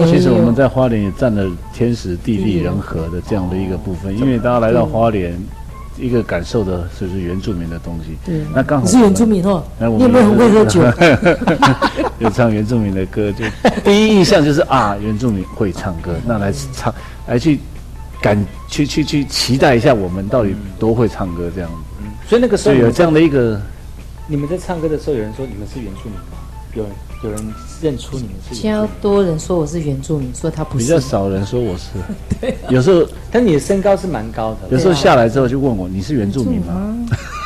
[0.12, 5.34] 其实我们在花莲也占了天时地利人和的这样的一个部分，因为大家来到花莲，
[5.98, 8.18] 一个感受的就是原住民的东西。
[8.26, 10.82] 对那刚好你是原住民哦那我们你有没有很会喝酒
[12.20, 13.44] 有唱原住民的歌，就
[13.84, 16.94] 第一印象就是啊，原住民会唱歌，那来唱，
[17.28, 17.60] 来去
[18.22, 21.76] 感去去去期待一下我们到底多会唱歌这样子。
[22.28, 23.62] 所以那个时候有这样的一个
[24.28, 26.38] 你们在唱歌的时候，有人说你们是原住民吗？
[26.74, 26.92] 有人
[27.24, 27.54] 有人
[27.84, 30.86] 认出你们是比较多人说我是原住民，说他不是。
[30.86, 34.70] 比较少人说我是， 有时候，但你的身高是蛮高的。
[34.70, 36.96] 有时候下来之后就问我，你是原住民吗？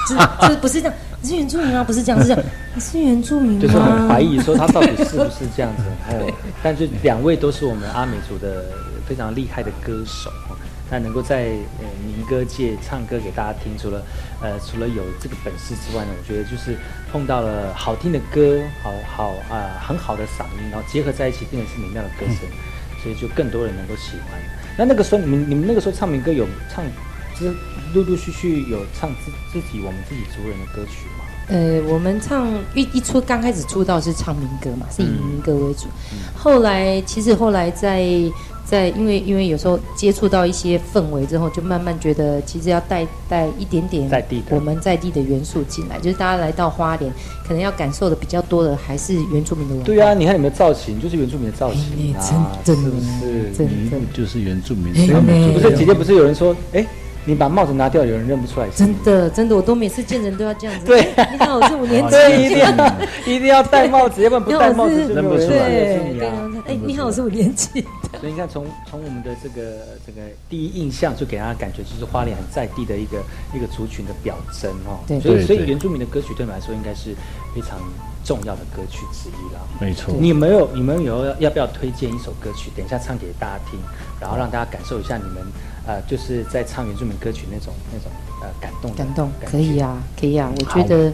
[0.07, 0.15] 这
[0.47, 1.83] 这 不是这样，你是原住民吗？
[1.83, 2.43] 不是这样，是这样，
[2.75, 3.61] 你是原住民吗？
[3.61, 5.83] 就是很怀疑说他到底是不是这样子。
[6.11, 6.31] 哦，
[6.61, 8.65] 但是两位都是我们阿美族的
[9.07, 10.29] 非常厉害的歌手。
[10.89, 14.01] 那能够在呃民歌界唱歌给大家听，除了
[14.41, 16.77] 呃除了有这个本事之外呢，我觉得就是
[17.11, 22.47] 碰到了好听的歌，好好啊很好的嗓音，然后结合在一起变成是美妙的歌声，
[23.03, 24.39] 所以就更多人能够喜欢。
[24.77, 26.85] 那那个时候你们你们那个时候唱民歌有唱，
[27.39, 27.55] 就是
[27.93, 31.25] 陆陆续续有唱自自己我们自己族人的歌曲吗？
[31.49, 35.87] 呃，我们唱一一出刚开始出道是唱民歌嘛，是以民歌为主。
[36.35, 38.05] 后来其实后来在
[38.69, 47.09] 在因为因为有时候接触到一些氛围之后，就慢慢觉得其实要带带一点点在地我们在地的元素进来，就是大家来到花莲，
[47.47, 49.85] 可能要感受的比较多的还是原住民的文化。
[49.85, 53.51] 对啊，你看你们的造型就是原住民的造型啊，真是不是？
[53.53, 55.21] 真真就是原住民的。
[55.53, 56.85] 不是姐姐不是有人说，哎。
[57.27, 58.69] 你把帽子拿掉，有人认不出来。
[58.69, 60.85] 真的，真的，我都每次见人都要这样子。
[60.85, 62.71] 对，你看我是五年级，对，一定要
[63.25, 66.49] 一定要戴帽子， 要不然不戴帽子就认不出来是你啊。
[66.65, 67.85] 哎，你好，我是五年级。
[68.21, 73.21] 所以你看，从从我们的这个这个第一印象，就给大家感觉就是花莲很在地的一个
[73.53, 75.03] 一个族群的表征哦。
[75.05, 77.13] 对，所以所以原住民的歌曲对你们来说，应该是
[77.53, 77.77] 非常
[78.23, 79.59] 重要的歌曲之一啦。
[79.81, 80.15] 没错。
[80.17, 82.71] 你们有你们有要不要推荐一首歌曲？
[82.73, 83.77] 等一下唱给大家听，
[84.21, 85.43] 然后让大家感受一下你们。
[85.87, 88.11] 呃，就是在唱原住民歌曲那种那种
[88.41, 91.13] 呃感动，感动可以啊，可以啊，我觉得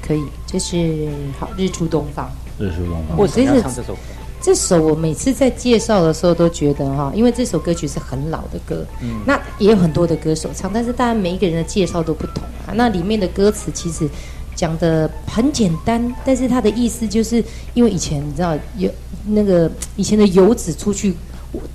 [0.00, 1.08] 可以，就是
[1.40, 4.00] 好日出东方，日出东方，我其实唱这首歌，
[4.40, 14.08] 这首我每次在介绍的时候都觉得哈，因为这首歌曲是很老的歌，嗯，那也有很多的歌手唱，但是大家每一个人的介绍都不同啊，那里面的歌词其实
[14.54, 17.44] 讲的很简单，但是它的意思就是
[17.74, 18.88] 因为以前你知道有
[19.26, 21.12] 那个以前的游子出去。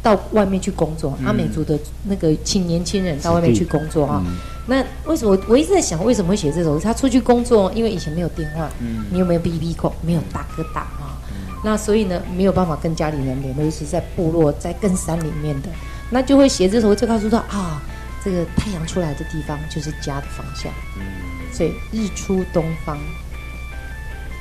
[0.01, 4.23] 到外面去工作，阿美族的那个请年轻人到外面去工作啊。
[4.65, 6.79] 那为什么我一直在想，为什么会写这首？
[6.79, 8.69] 他出去工作，因为以前没有电话，
[9.11, 9.93] 你有没有 B B 扣？
[10.01, 11.15] 没有大哥大啊。
[11.63, 15.69] 那所以呢，没有办法跟家里人联络，尤其在部落，在更山里面的，
[16.09, 17.81] 那就会写这首，就告诉他啊，
[18.23, 20.71] 这个太阳出来的地方就是家的方向。
[21.53, 22.97] 所以日出东方，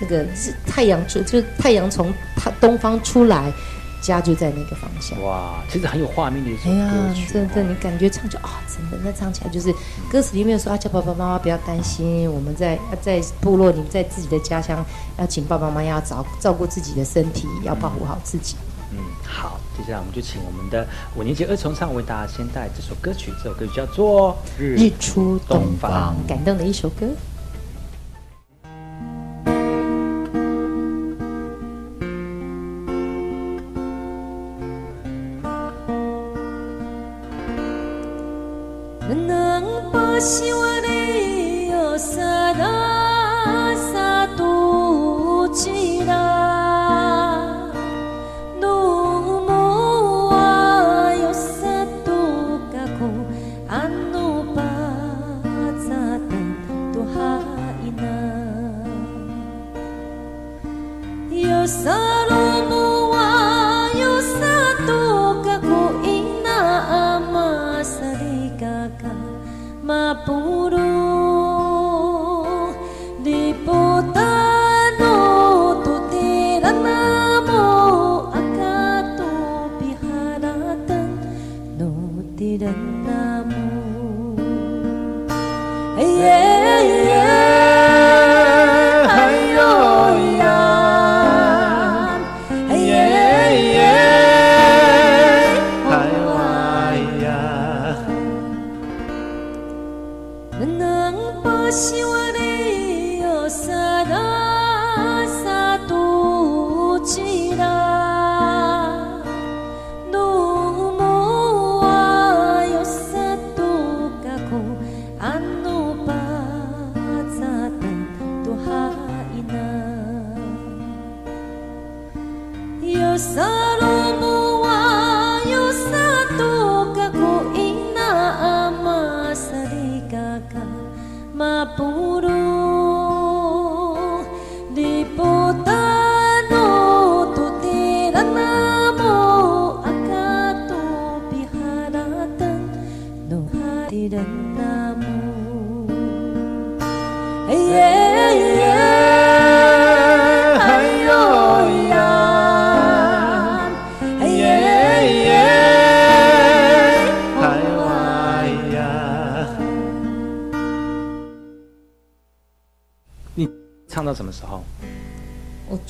[0.00, 3.52] 那个日太阳出，就是太阳从它东方出来。
[4.00, 5.20] 家就在那个方向。
[5.22, 7.32] 哇，其实很有画面的一首歌曲。
[7.32, 9.74] 真的，你感觉唱就啊，真的，那唱起来就是
[10.10, 14.84] 歌词里面说啊，叫爸爸妈妈不要担心，我们在在部落，你们在自己的家乡，
[15.18, 18.56] 要请爸爸妈妈要照照顾自己的身体，要保护好自己。
[18.92, 20.86] 嗯，好，接下来我们就请我们的
[21.16, 27.06] 五年级二重唱为大家先带这首歌曲，这首歌曲叫做《日出东方》，感动的一首歌。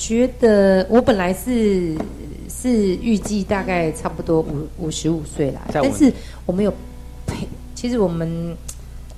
[0.06, 1.96] 觉得我本来是
[2.48, 6.12] 是预计大概差不多五五十五岁啦，但是
[6.44, 6.72] 我们有
[7.26, 7.44] 配，
[7.74, 8.56] 其实我们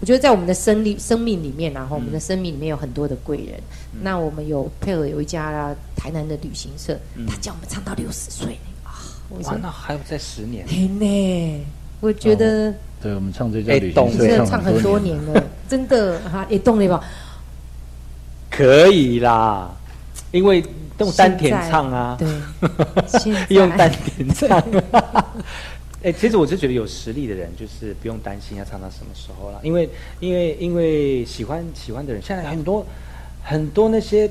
[0.01, 3.61] 我觉得在我们的生命生命里面啊，然后我们的生命里面有很多的贵人。
[4.01, 6.97] 那我们有配合有一家台南的旅行社，
[7.29, 8.97] 他叫我们唱到六十岁啊，
[9.29, 10.65] 我哇，说那还有在十年。
[10.67, 11.67] 嘿呢，
[12.01, 12.73] 我觉得
[13.03, 17.05] 对我们唱这家旅行社真的唱很多年年了，真的哈也动了吧？
[18.51, 19.71] 可以啦，
[20.31, 20.65] 因为
[20.99, 22.29] 用丹田唱啊，对，
[23.57, 24.63] 用丹田唱。
[26.01, 29.91] 哎、其实我是觉得有实力的人，就是不用担心要唱到什么时候了，因为
[30.21, 32.87] 因为因为喜欢喜欢的人，现在很多
[33.43, 34.31] 很多那些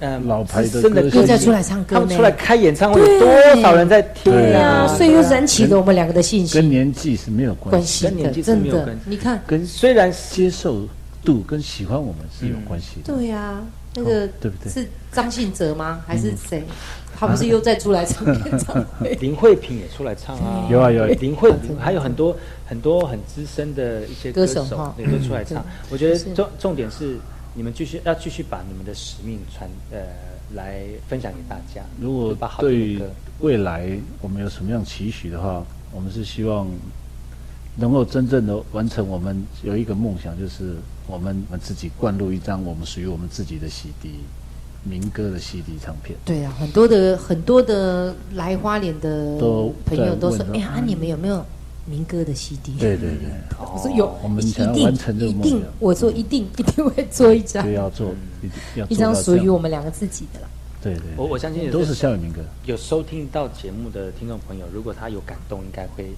[0.00, 4.84] 嗯老牌的歌在出来唱歌他们出来开演唱会，有多少人在听对啊？
[4.84, 6.60] 啊，所以又燃起了我们两个的信心。
[6.60, 9.00] 跟年纪是没有关关系，的，跟年纪是真的没有关系。
[9.06, 10.84] 你看，跟虽然接受
[11.24, 13.14] 度跟喜欢我们是有关系的。
[13.14, 13.60] 对呀，
[13.98, 16.02] 那个哦对不对是张信哲吗？
[16.06, 16.62] 还是谁？
[17.18, 19.12] 他不是又再出来唱演唱会？
[19.20, 24.64] 林慧萍也出来唱啊，有啊有啊林慧萍还有很多很多很资深的一些歌手
[24.96, 25.66] 也都出来唱嗯。
[25.90, 27.16] 我觉得重重点是
[27.54, 29.98] 你们继续要继续把你们的使命传呃
[30.54, 31.82] 来分享给大家。
[32.00, 33.02] 如果把好对于，
[33.40, 33.90] 未来
[34.20, 36.68] 我们有什么样期许的话，我们是希望
[37.80, 40.74] 能够真正的完成我们有一个梦想，就是
[41.06, 44.16] 我们我们自己灌录一张我们属于我们自己的 CD，
[44.82, 46.18] 民歌的 CD 唱片。
[46.24, 51.44] 对啊，很多的很多的来花莲的都朋友都说在：“问哎呀，啊你们有没有
[51.86, 58.08] 民歌的 CD？” 对对对，我说有，我们一想要定完成这个一定，，我说一定 一定会做一张就，要做
[58.42, 60.48] 一定要一张属于我们两个自己的啦。
[60.82, 62.40] 对对，我我相信也都是校园民歌。
[62.64, 66.10] 有收听到节目的听众朋友，如果他有感动，应该会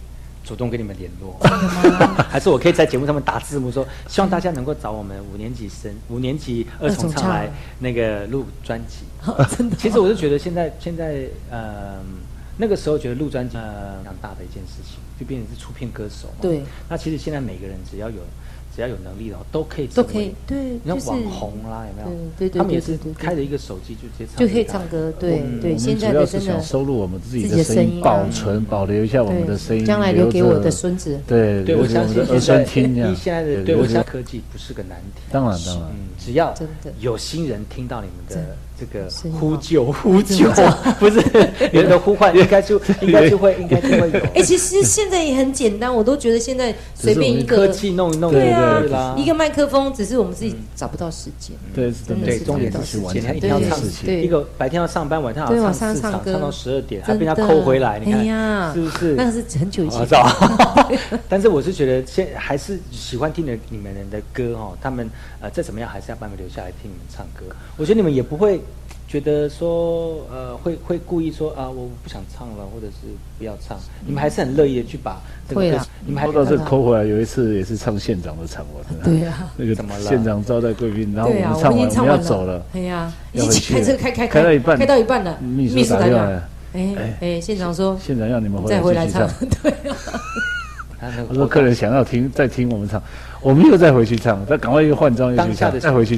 [0.44, 1.38] 主动跟你们联络。
[2.28, 9.04] 还是我可以在节目上面打字幕说，希望大家能够找我们五年级生、五年级二重唱来那个录专辑。
[9.56, 12.00] 真的，其实我是觉得现在现在呃
[12.56, 16.34] 那个时候觉得录专辑呃非常大的一件事情，就变成是出片歌手嘛。
[16.40, 16.62] 对。
[16.88, 18.22] 那其实现在每个人只要有
[18.74, 22.16] 只要有能力的话，都可以都可以成为对就是你看网红啦，有没有？
[22.38, 31.20] 对对对他们也是开着一个手机就直接唱就可以唱歌，对嗯对，我们现在主要是的真的想收录我们自己的声音，保存保留一下我们的声音，将来留给我的孙子。
[31.26, 33.14] 对，对，我相信留给儿孙听这样。
[33.16, 35.22] 现在的我相信科技不是个难题。
[35.30, 39.06] 当然当然嗯，只要真的有心人听到你们的这个
[39.38, 40.50] 呼救 呼救，
[40.98, 41.20] 不是
[41.70, 44.20] 人的呼唤，应该就 应该就会应该就会有。
[44.34, 51.54] 哎，其实现在也很简单，我都觉得现在随便一个科技弄一弄，对啊一个麦克风，只是我们自己找不到时间。
[51.74, 53.78] 对对，真的是重点找不到时间是前天一对定要唱
[54.22, 56.32] 一个白天要上班，晚上要唱唱歌。
[56.32, 57.46] 唱到十二点，还被人家的。
[57.46, 59.14] 扣回来，你哎看呀是不是？
[59.14, 60.06] 那个是很久以前。
[61.28, 65.08] 但是我是觉得现还是喜欢听的你们人的歌哦，他们
[65.40, 67.44] 呃再怎么样还是要慢慢留下来听你们唱歌。
[67.76, 68.60] 我觉得你们也不会
[69.10, 75.62] 觉得说呃会会故意说啊我不想唱了，或者是不要唱，你们还是很乐意的去把这个
[76.06, 79.20] 你们还说到这抠回来，有一次也是唱县长的场，我真的。
[79.20, 79.50] 对啊。
[79.56, 80.04] 那个怎么了？
[80.04, 82.64] 县长招待贵宾，然后我们唱完，已经唱我们要走了。
[82.72, 84.78] 哎呀，一起开车开开开到一半。
[84.78, 86.42] 开到一半了，秘书打打电话。
[86.72, 89.26] 哎哎，县长说县长要你们回再回来唱。
[89.26, 89.48] 唱。
[89.60, 89.72] 对
[91.00, 93.02] 啊，我说客人想要听，再听我们唱，
[93.42, 96.16] 我们又再回去唱，再赶快又换装又去唱，再回去。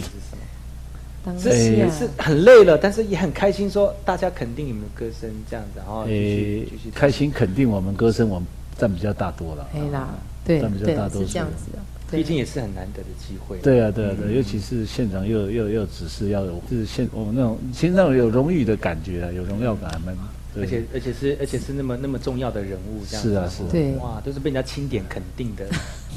[1.25, 9.69] 当是下也是很累了，但是也很开心，说大家肯定你们的歌声这样子，然后继续诶继续，开心肯定我们歌声，我们占比较大多了。
[9.75, 10.09] 哎啦，
[10.45, 11.79] 对占比较大多数是这样子的，
[12.11, 13.59] 毕竟也是很难得的机会。
[13.59, 20.17] 对啊，对啊，对尤其是现场又又又只是要有，就是现我们那种其实那种有荣誉的感觉啊，有荣耀感，还蛮。
[20.55, 25.65] 而且而且是而且是那么那么重要的人物，这样子是啊是啊对哇，都是被人家钦点肯定的。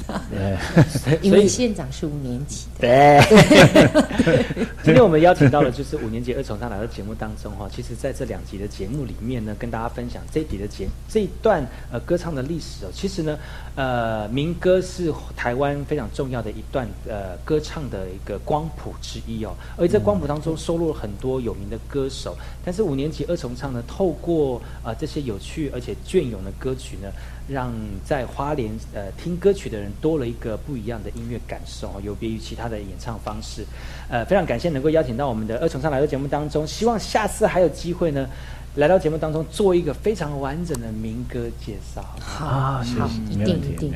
[0.30, 2.86] 对因为县长是五年级的，
[4.24, 4.44] 对，
[4.84, 7.68] 今天我们邀请到的就是五年级二重唱来到节目当中哈。
[7.74, 12.88] 其实，在这两集的节目里面呢，跟大家分享这一集的节这一段呃歌唱的历史哦。
[12.92, 13.38] 其实呢，
[13.74, 19.54] 呃，民歌是台湾非常重要的一段呃歌唱的一个光谱之一哦。
[19.76, 27.08] 而在光谱当中收录了很多有名的歌手，但是五年级二重唱呢，透过呃这些有趣而且隽永的歌曲呢。
[27.48, 27.72] 让
[28.04, 33.64] 在花莲呃听歌曲的人多了一个不一样的音乐感受，有别于其他的演唱方式。
[34.08, 38.28] 呃，非常感谢能够邀请到我们的二重唱来到节目当中，希望下次还有机会呢，
[38.76, 42.04] 来到节目当中做一个非常完整的民歌介绍。
[42.20, 43.00] 好啊谢谢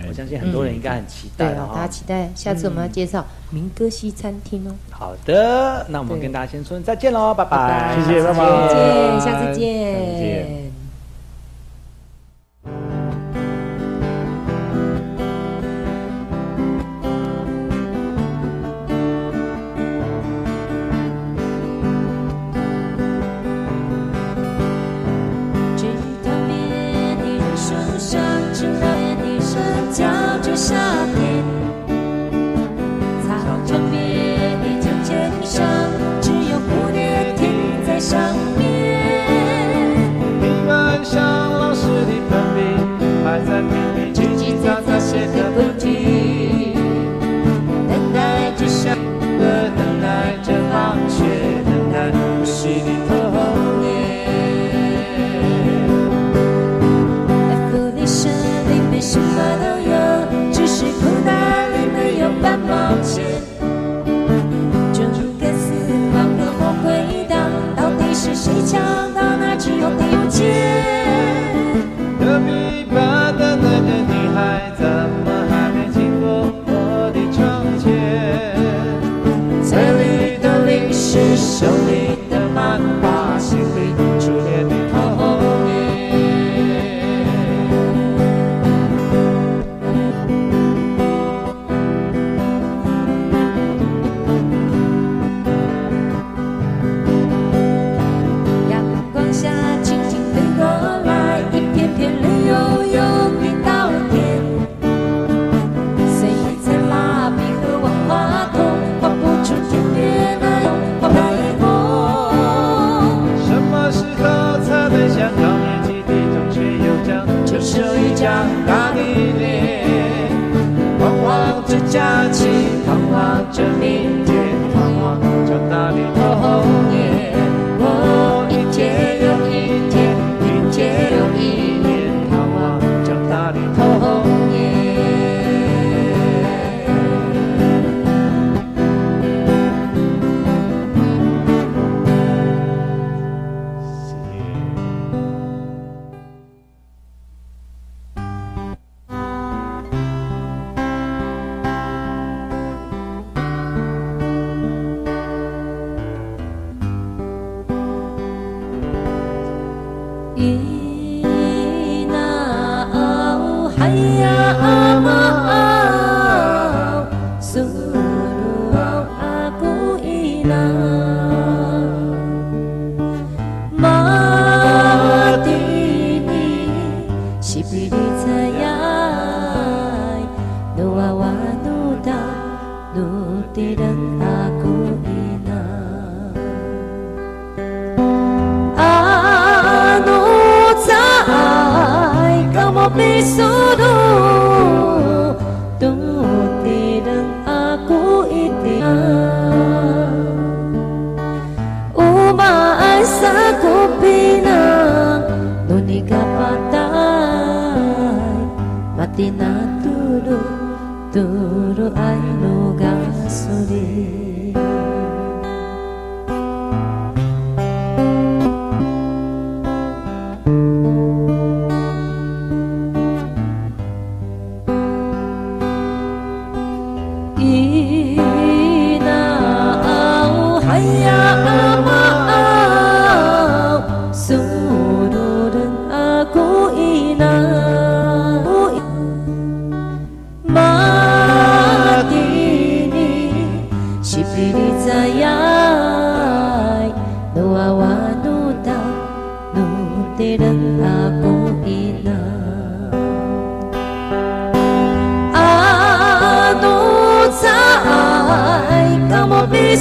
[0.09, 9.21] 我相信很多人应该很期对啊，待了哈大家期待下次我们要介绍民歌西餐厅哦，好的，那我们跟大家先说再见喽，拜拜，拜谢谢拜拜。
[9.21, 10.60] 下次见，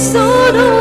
[0.00, 0.79] solo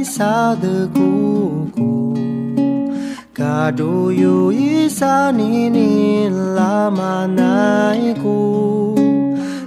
[0.00, 2.14] いさでここ
[3.32, 8.94] かどよいさににらまないこ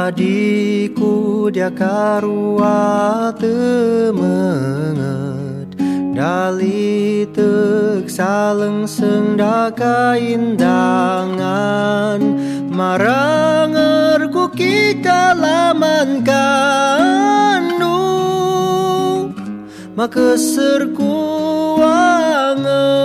[0.10, 4.57] adikku dia karua temengat
[6.20, 11.39] Dali tek saleng sendaka indangan.
[12.68, 17.80] Marangerku kita laman kandung
[19.95, 21.16] Makeserku
[21.80, 22.99] wangan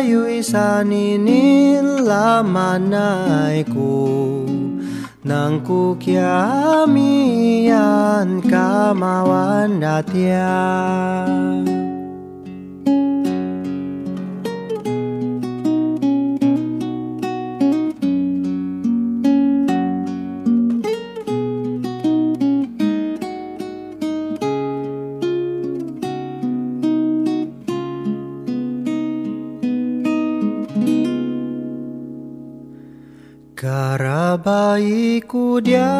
[0.00, 4.48] tayo'y saninin lamanay ko
[5.20, 6.80] Nang kukyamian
[8.48, 10.56] kamawan datya
[33.90, 35.90] Para bayiku dia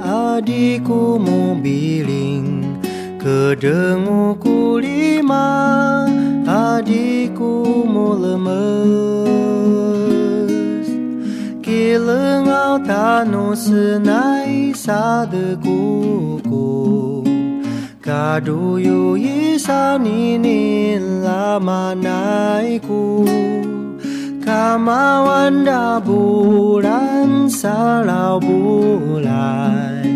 [0.00, 2.80] adikku mobiling
[3.20, 6.08] Kedenguku lima
[6.48, 8.48] adikku mulemes.
[11.60, 16.40] Kilengau tanu senai sadekuku
[18.00, 20.00] kuku yu isa
[21.20, 23.71] lama naiku
[24.42, 30.10] lamanaiku Kamawanda bulan salau bulai.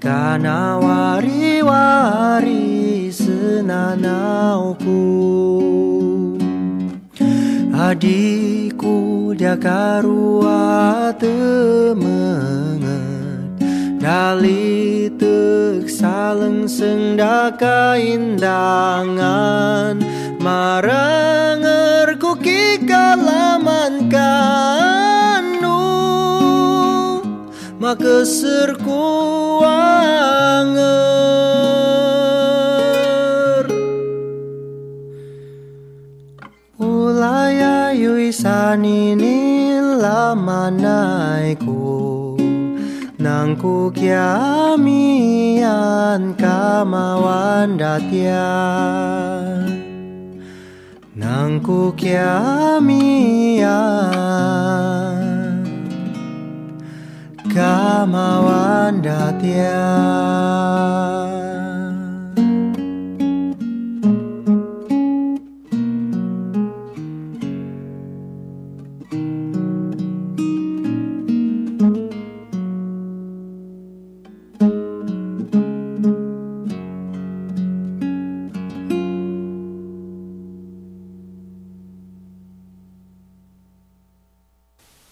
[0.00, 2.56] Kana wari-wari
[3.12, 5.04] senanauku.
[7.76, 12.88] Adikku dia karua temenget.
[14.00, 20.00] Dali tek saleng sendaka indangan.
[20.40, 22.09] Maranger
[22.44, 25.80] ki kalaman kanu
[27.80, 29.64] Makesir kuanger
[36.80, 39.36] Ulaya yuisanini
[40.00, 41.76] lamanaiku
[43.20, 45.60] Nangku kiamian
[46.40, 49.79] kamawan datian.
[51.30, 53.62] Yang ku kiami
[57.46, 59.86] Kamawan datia.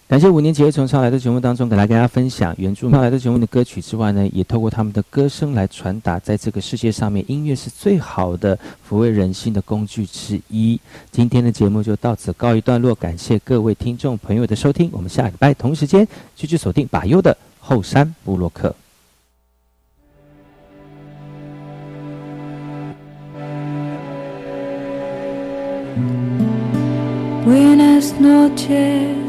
[0.09, 8.57] 感谢五年级儿童唱来的节目当中，给大家分享原著唱来的节目的歌曲之外呢，也透过他们的歌声来传达，在这个世界上面，音乐是最好的
[8.89, 10.79] 抚慰人心的工具之一。
[11.11, 18.75] 今天的节目就到此告一段落，感谢各位听众朋友的收听，我们下礼拜同时间继续锁定把优的后山部落客。
[27.45, 29.28] Buenas noches,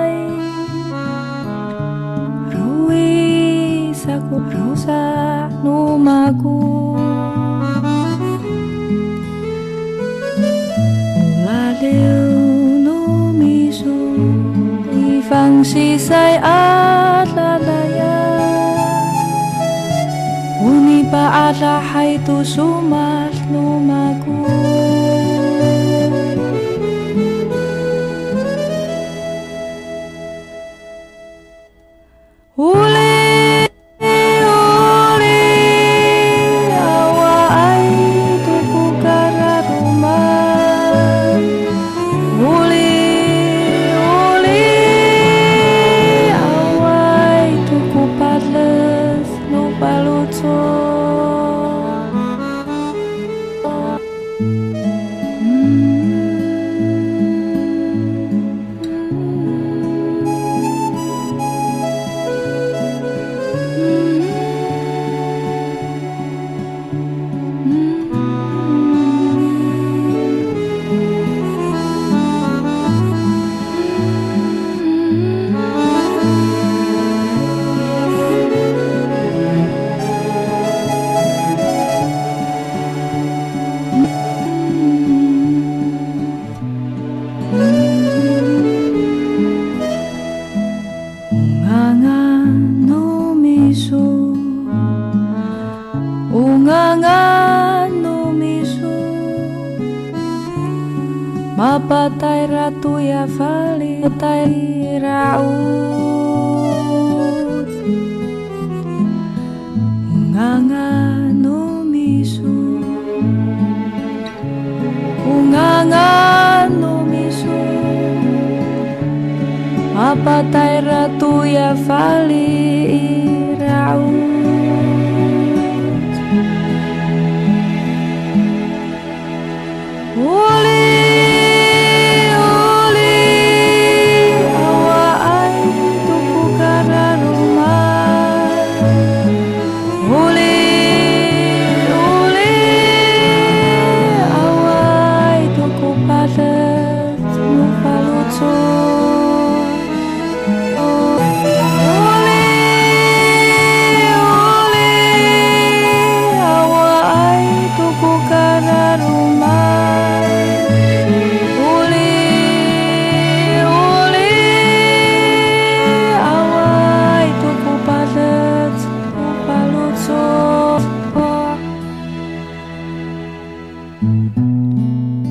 [4.81, 6.95] casa no mago.
[11.45, 13.97] Mulaleu no miso,
[14.91, 18.17] ifang sisay a lalaya.
[20.61, 24.40] Unipa at lahay tusumal no mago.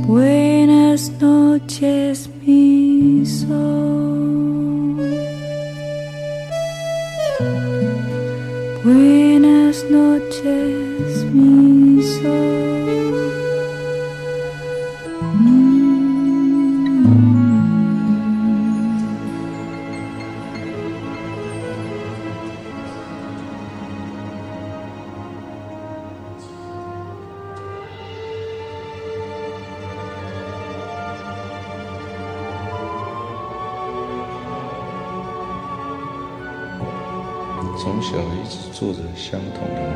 [0.07, 4.97] Buenas noches, mi sol.
[8.85, 12.50] Buenas noches, mi sol.
[39.21, 39.95] 相同的梦，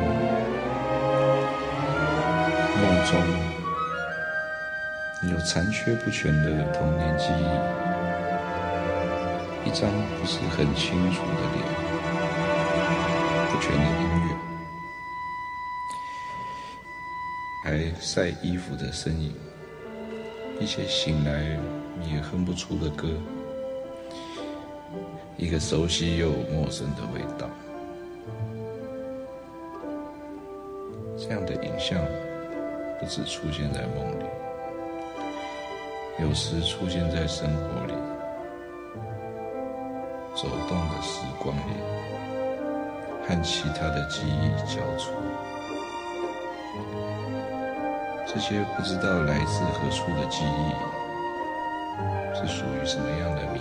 [2.79, 3.11] 梦中
[5.31, 7.43] 有残缺不全的童年记忆，
[9.67, 11.57] 一张不是很清楚的脸，
[13.49, 14.29] 不全的音乐，
[17.63, 17.65] 还
[17.99, 19.33] 晒衣服的身影，
[20.59, 21.57] 一些醒来
[22.07, 23.09] 也哼不出的歌，
[25.35, 27.49] 一个熟悉又陌生的味道。
[31.27, 31.97] 这样的影像
[32.99, 34.25] 不止出现在梦里，
[36.19, 37.93] 有时出现在生活里，
[40.35, 41.81] 走动的时光里，
[43.27, 45.15] 和其他的记忆交错。
[48.27, 50.71] 这些不知道来自何处的记忆，
[52.35, 53.59] 是属于什么样的谜？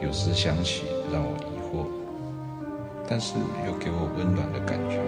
[0.00, 2.05] 有时想起，让我疑惑。
[3.08, 3.34] 但是
[3.66, 4.98] 又给我温暖的感觉。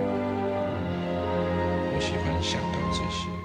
[1.95, 3.38] 我喜欢想到这些。